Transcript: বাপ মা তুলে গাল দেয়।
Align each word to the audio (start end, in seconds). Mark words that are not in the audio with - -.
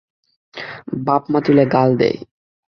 বাপ 1.05 1.23
মা 1.31 1.39
তুলে 1.45 1.63
গাল 1.73 1.89
দেয়। 1.97 2.17